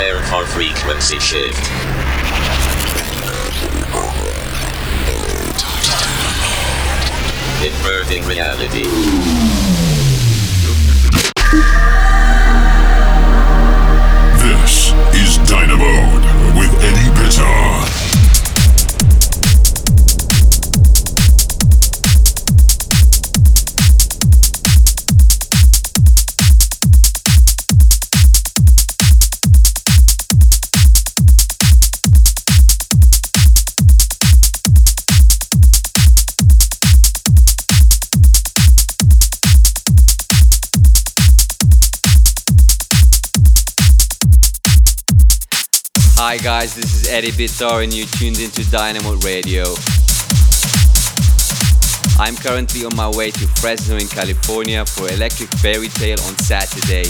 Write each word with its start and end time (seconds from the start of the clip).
Prepare 0.00 0.22
for 0.22 0.46
frequency 0.46 1.18
shift. 1.18 1.58
Inverting 7.62 8.24
reality. 8.24 8.84
This 14.38 14.92
is 15.12 15.36
Dinamode 15.46 16.24
with 16.56 16.82
Eddie 16.82 17.10
Bitar. 17.20 18.19
Hi 46.22 46.36
guys, 46.36 46.74
this 46.74 46.94
is 46.94 47.08
Eddie 47.08 47.32
Bitar 47.32 47.82
and 47.82 47.94
you 47.94 48.04
tuned 48.04 48.40
into 48.40 48.70
Dynamo 48.70 49.16
Radio. 49.24 49.64
I'm 52.20 52.36
currently 52.36 52.84
on 52.84 52.94
my 52.94 53.08
way 53.08 53.30
to 53.30 53.48
Fresno 53.56 53.96
in 53.96 54.06
California 54.06 54.84
for 54.84 55.08
Electric 55.08 55.48
Fairy 55.64 55.88
Tale 55.88 56.20
on 56.28 56.36
Saturday. 56.36 57.08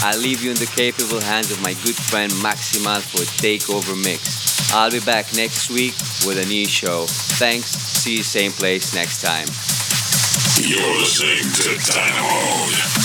I 0.00 0.16
leave 0.16 0.42
you 0.42 0.48
in 0.48 0.56
the 0.56 0.72
capable 0.74 1.20
hands 1.20 1.52
of 1.52 1.60
my 1.60 1.74
good 1.84 1.94
friend 1.94 2.32
Maximal 2.40 3.04
for 3.04 3.20
a 3.20 3.28
takeover 3.44 3.94
mix. 4.02 4.72
I'll 4.72 4.90
be 4.90 5.00
back 5.00 5.26
next 5.36 5.68
week 5.68 5.92
with 6.24 6.42
a 6.42 6.46
new 6.48 6.64
show. 6.64 7.04
Thanks, 7.36 7.66
see 7.66 8.16
you 8.16 8.22
same 8.22 8.52
place 8.52 8.94
next 8.94 9.20
time. 9.20 9.44
You're 10.56 10.88
listening 10.96 11.44
to 11.52 11.76
Dinamode. 11.84 13.04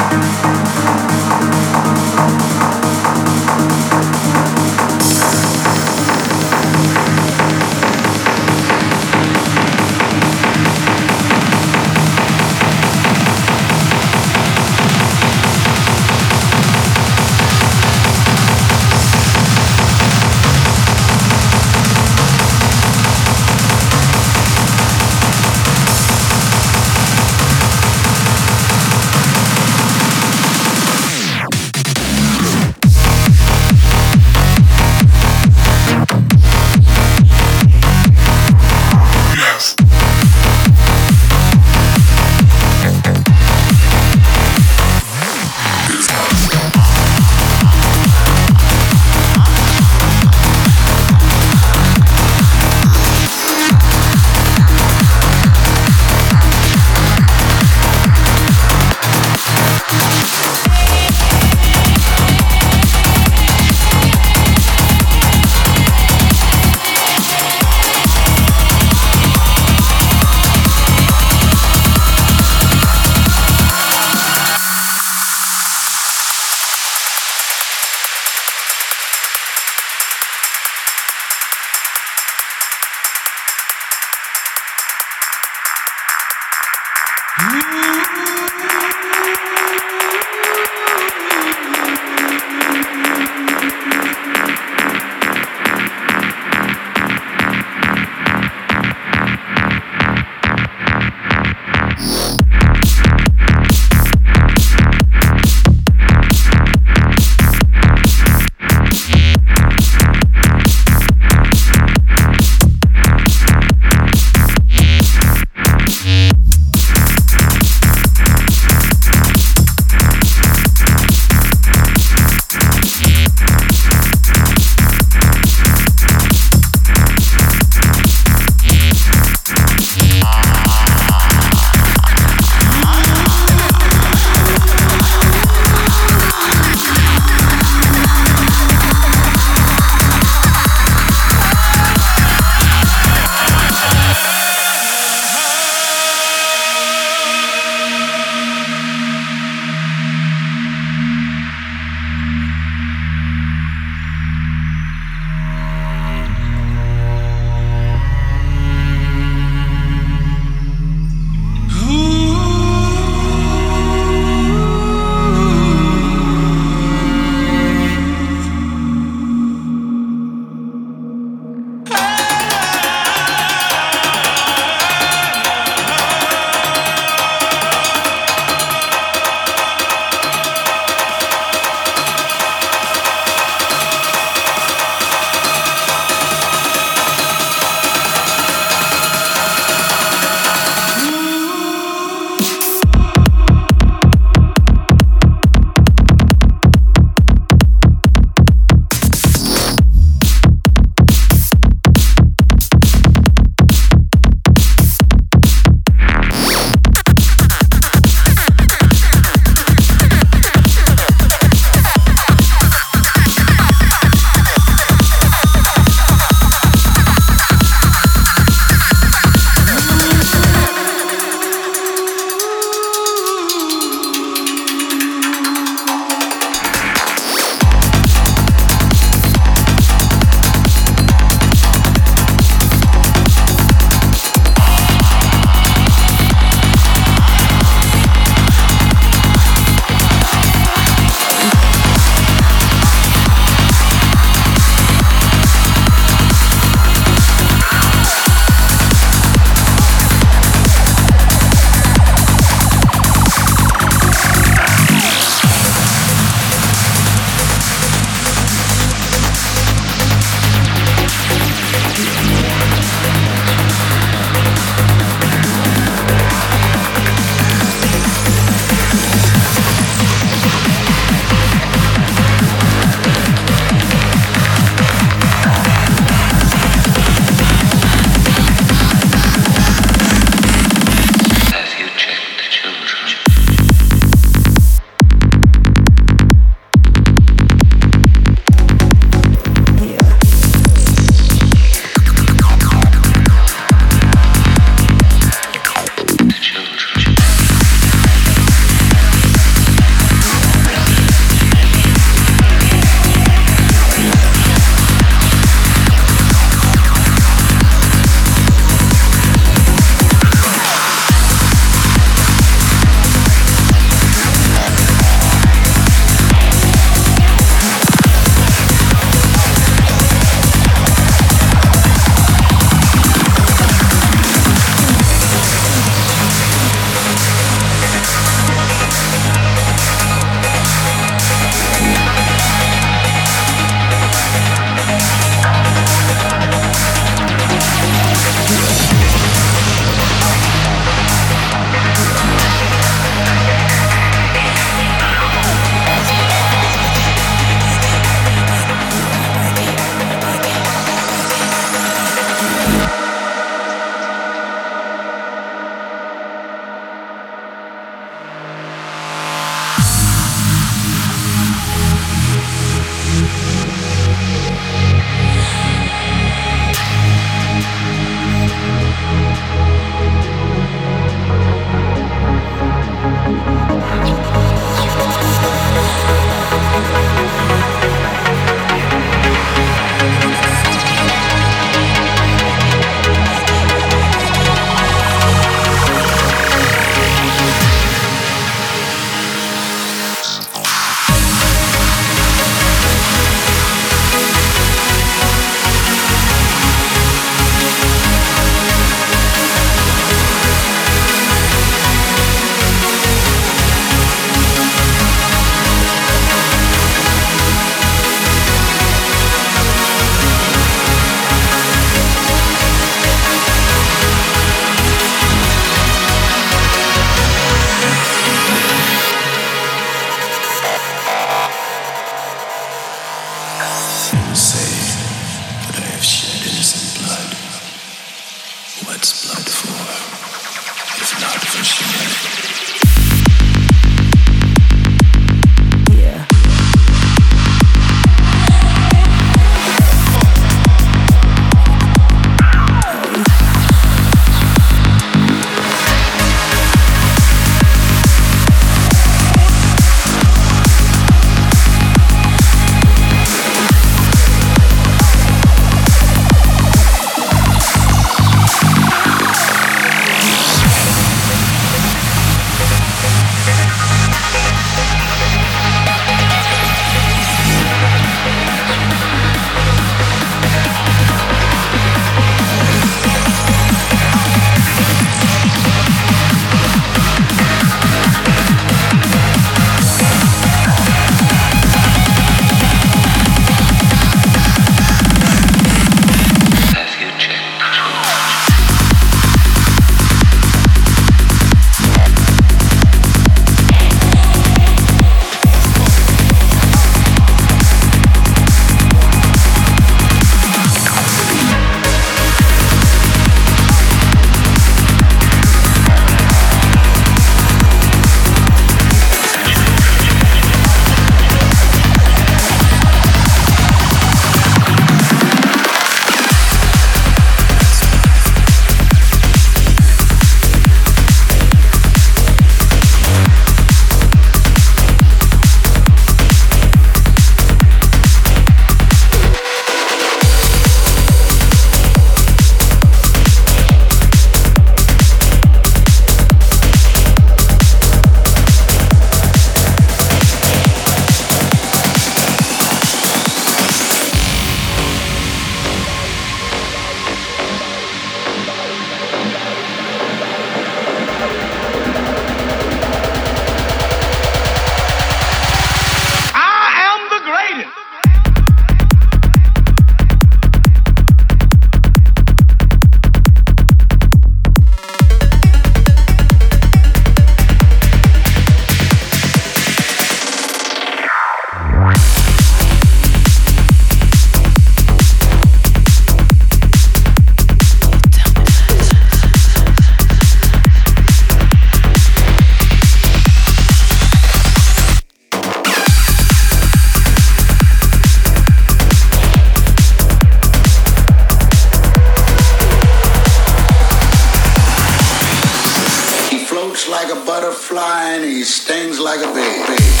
like 596.91 597.09
a 597.09 597.25
butterfly 597.25 598.15
and 598.15 598.25
he 598.25 598.43
stings 598.43 598.99
like 598.99 599.21
a 599.21 599.33
bee. 599.33 600.00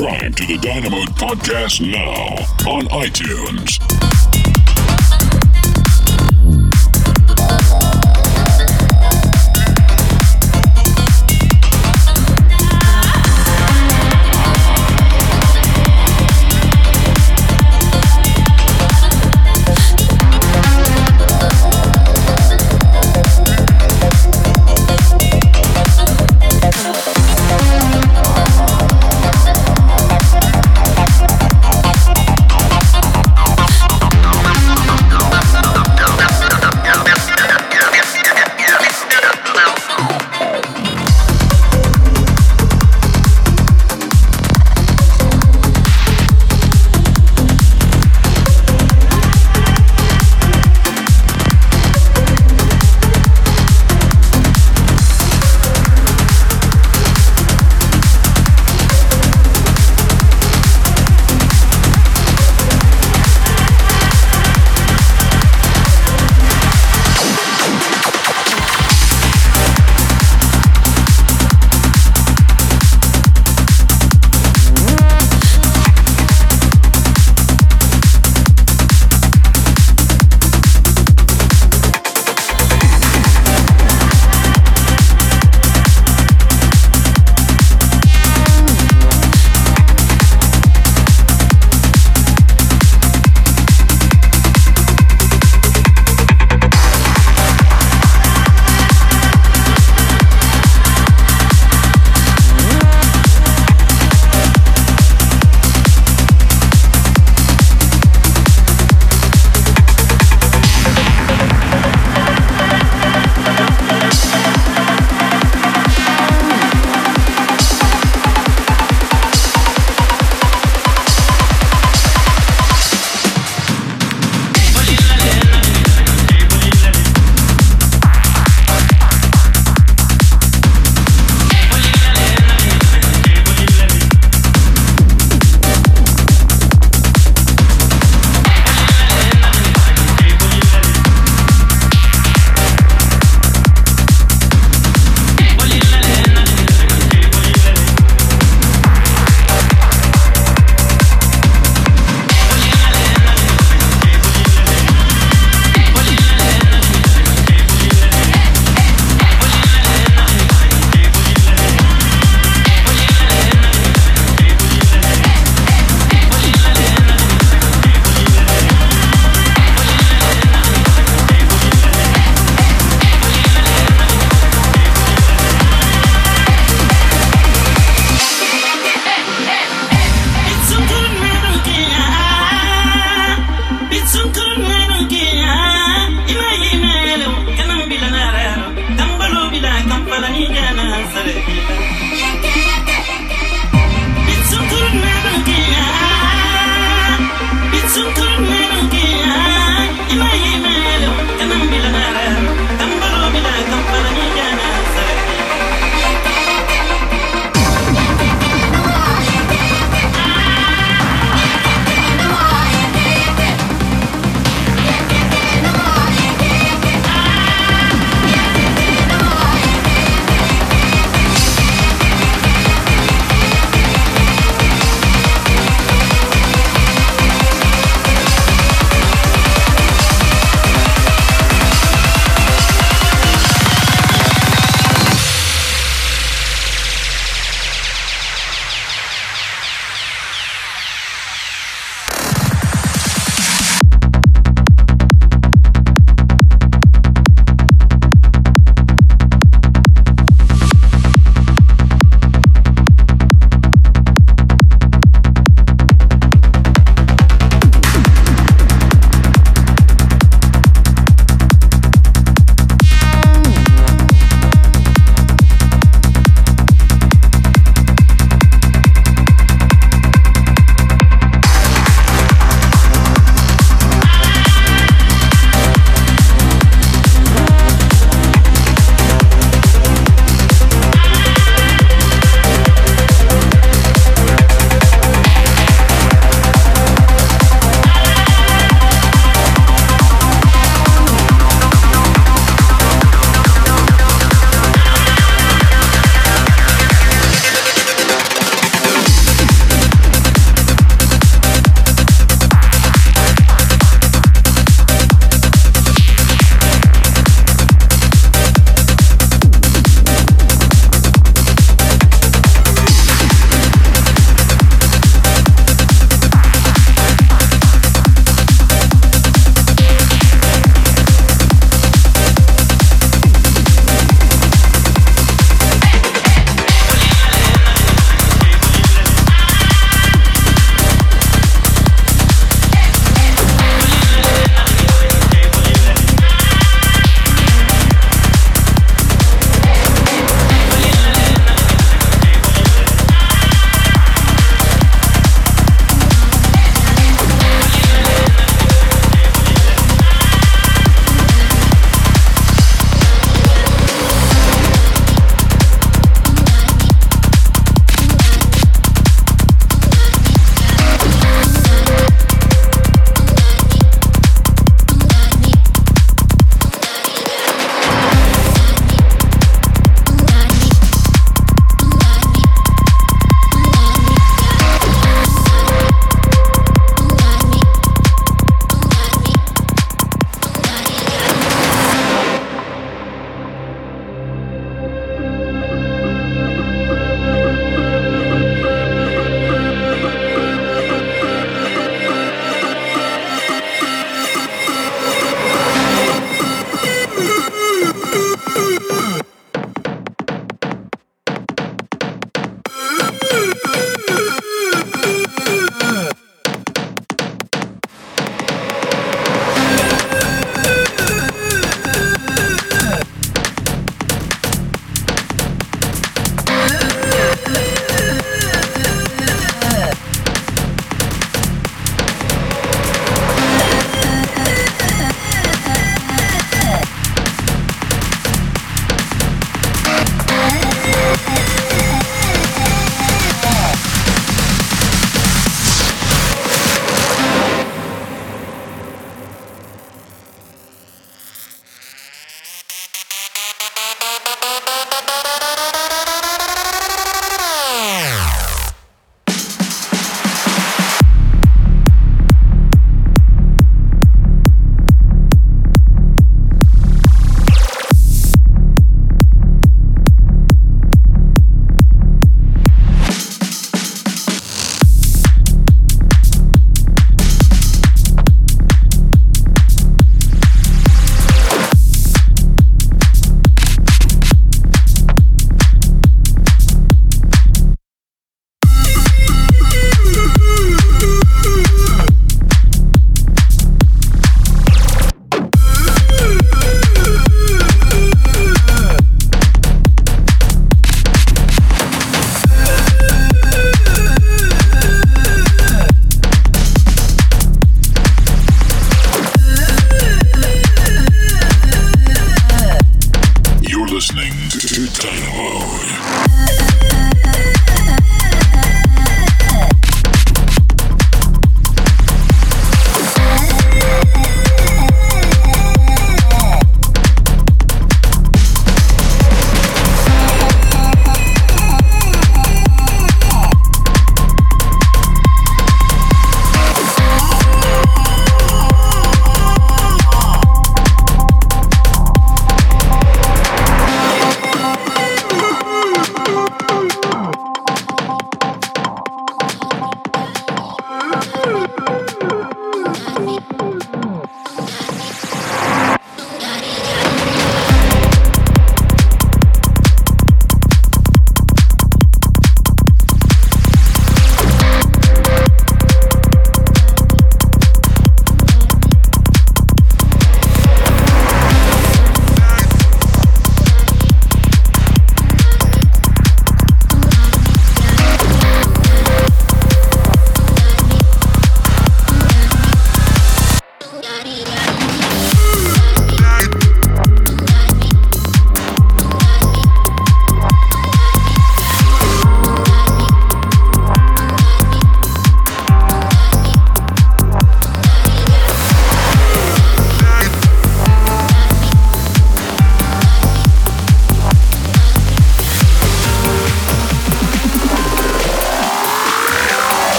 Subscribe 0.00 0.34
to 0.36 0.46
the 0.46 0.56
Dinamode 0.56 1.08
Podcast 1.08 1.86
now 1.86 2.72
on 2.72 2.84
iTunes. 2.86 4.29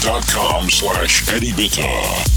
soundcloud.com 0.00 0.70
slash 0.70 1.28
Eddie 1.28 1.52
Bitar. 1.52 2.29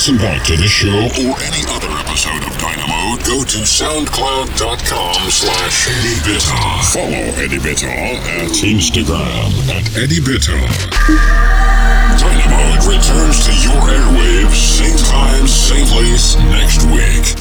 listen 0.00 0.16
back 0.16 0.42
to 0.46 0.56
this 0.56 0.70
show 0.70 0.88
or 0.88 1.36
any 1.44 1.60
other 1.68 1.92
episode 2.00 2.40
of 2.48 2.56
Dinamode, 2.56 3.20
go 3.26 3.44
to 3.44 3.58
soundcloud.com 3.58 5.28
slash 5.28 5.88
Eddie 5.88 6.16
Bitar. 6.24 6.84
Follow 6.90 7.28
Eddie 7.36 7.58
Bitar 7.58 8.16
at 8.40 8.48
Instagram 8.64 9.52
at 9.68 9.84
Eddie 9.98 10.20
Bitar. 10.20 10.64
Dinamode 12.16 12.88
returns 12.88 13.44
to 13.44 13.52
your 13.60 13.82
airwaves 13.92 14.56
same 14.56 14.96
time, 15.04 15.46
same 15.46 15.84
place 15.84 16.34
next 16.48 16.82
week. 16.86 17.39